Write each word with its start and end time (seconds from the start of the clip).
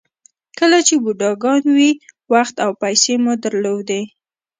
کله 0.57 0.77
چې 0.87 0.93
بوډاګان 1.03 1.63
وئ 1.75 1.91
وخت 2.33 2.55
او 2.65 2.71
پیسې 2.83 3.13
مو 3.23 3.33
درلودې. 3.43 4.01